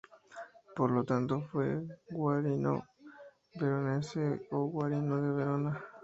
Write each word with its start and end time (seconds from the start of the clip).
Por 0.75 0.89
lo 0.89 1.03
tanto, 1.03 1.43
fue 1.51 1.79
Guarino 2.09 2.87
Veronese 3.53 4.47
o 4.49 4.65
Guarino 4.65 5.21
da 5.21 5.31
Verona. 5.33 5.79